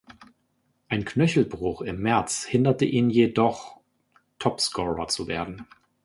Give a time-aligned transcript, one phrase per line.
[0.89, 3.79] Ein Knöchelbruch im März hinderte ihn jedoch
[4.39, 5.67] Topscorer zu werden.